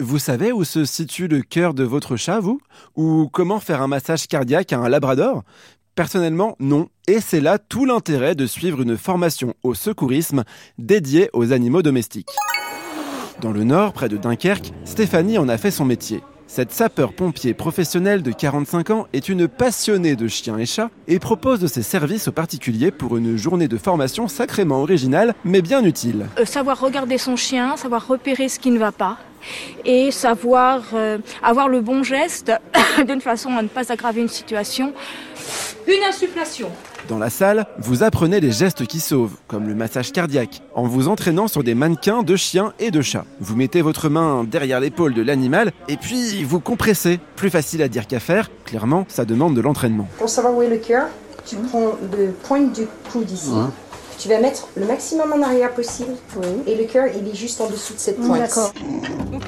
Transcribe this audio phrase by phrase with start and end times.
[0.00, 2.60] Vous savez où se situe le cœur de votre chat, vous?
[2.94, 5.42] Ou comment faire un massage cardiaque à un labrador?
[5.96, 6.86] Personnellement, non.
[7.08, 10.44] Et c'est là tout l'intérêt de suivre une formation au secourisme
[10.78, 12.30] dédiée aux animaux domestiques.
[13.40, 16.22] Dans le nord, près de Dunkerque, Stéphanie en a fait son métier.
[16.46, 21.58] Cette sapeur-pompier professionnelle de 45 ans est une passionnée de chiens et chats et propose
[21.58, 26.26] de ses services aux particuliers pour une journée de formation sacrément originale mais bien utile.
[26.38, 29.18] Euh, savoir regarder son chien, savoir repérer ce qui ne va pas
[29.84, 32.52] et savoir euh, avoir le bon geste
[33.06, 34.92] d'une façon à ne pas aggraver une situation.
[35.86, 36.70] Une insufflation.
[37.08, 41.08] Dans la salle, vous apprenez les gestes qui sauvent, comme le massage cardiaque, en vous
[41.08, 43.24] entraînant sur des mannequins de chiens et de chats.
[43.40, 47.18] Vous mettez votre main derrière l'épaule de l'animal et puis vous compressez.
[47.36, 50.06] Plus facile à dire qu'à faire, clairement, ça demande de l'entraînement.
[50.18, 51.06] Pour savoir où est le cœur,
[51.46, 53.52] tu prends le pointe du coude ici.
[54.18, 56.10] Tu vas mettre le maximum en arrière possible.
[56.66, 58.40] Et le cœur, il est juste en dessous de cette pointe.
[58.40, 58.74] D'accord.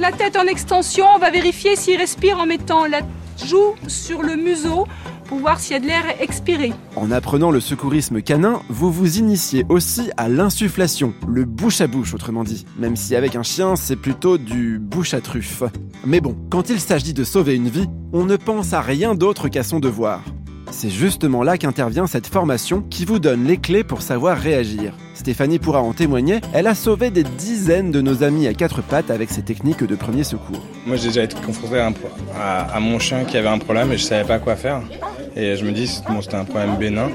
[0.00, 3.02] La tête en extension, on va vérifier s'il respire en mettant la
[3.44, 4.86] joue sur le museau
[5.26, 6.72] pour voir s'il y a de l'air expiré.
[6.96, 12.14] En apprenant le secourisme canin, vous vous initiez aussi à l'insufflation, le bouche à bouche
[12.14, 15.64] autrement dit, même si avec un chien c'est plutôt du bouche à truffe.
[16.06, 19.48] Mais bon, quand il s'agit de sauver une vie, on ne pense à rien d'autre
[19.48, 20.22] qu'à son devoir.
[20.70, 24.94] C'est justement là qu'intervient cette formation qui vous donne les clés pour savoir réagir.
[25.14, 29.10] Stéphanie pourra en témoigner, elle a sauvé des dizaines de nos amis à quatre pattes
[29.10, 30.62] avec ses techniques de premier secours.
[30.86, 33.58] Moi j'ai déjà été confronté à, un pro- à- à mon chien qui avait un
[33.58, 34.80] problème et je savais pas quoi faire.
[35.36, 37.08] Et je me dis bon, c'était un problème bénin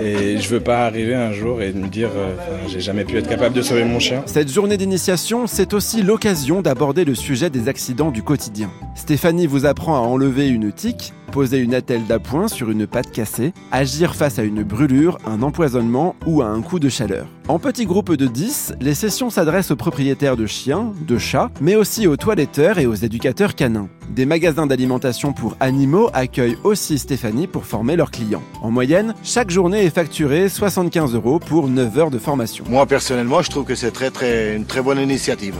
[0.00, 2.34] et je veux pas arriver un jour et me dire euh,
[2.68, 4.22] j'ai jamais pu être capable de sauver mon chien.
[4.26, 8.70] Cette journée d'initiation, c'est aussi l'occasion d'aborder le sujet des accidents du quotidien.
[8.94, 13.52] Stéphanie vous apprend à enlever une tique, poser une attelle d'appoint sur une patte cassée,
[13.72, 17.26] agir face à une brûlure, un empoisonnement ou à un coup de chaleur.
[17.48, 21.76] En petits groupes de 10, les sessions s'adressent aux propriétaires de chiens, de chats, mais
[21.76, 23.88] aussi aux toiletteurs et aux éducateurs canins.
[24.08, 28.42] Des magasins d'alimentation pour animaux accueillent aussi Stéphanie pour former leurs clients.
[28.62, 32.64] En moyenne, chaque journée est facturée 75 euros pour 9 heures de formation.
[32.68, 35.54] Moi personnellement, je trouve que c'est très, très, une très bonne initiative.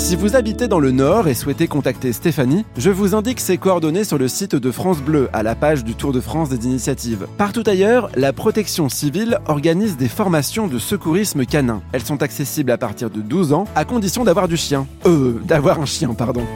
[0.00, 4.02] Si vous habitez dans le Nord et souhaitez contacter Stéphanie, je vous indique ses coordonnées
[4.02, 7.26] sur le site de France Bleu, à la page du Tour de France des initiatives.
[7.36, 11.82] Partout ailleurs, la protection civile organise des formations de secourisme canin.
[11.92, 14.86] Elles sont accessibles à partir de 12 ans, à condition d'avoir du chien.
[15.04, 16.46] Euh, d'avoir un chien, pardon.